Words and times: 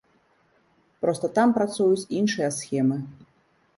Проста 1.03 1.29
там 1.37 1.53
працуюць 1.57 2.09
іншыя 2.21 2.49
схемы. 2.59 2.97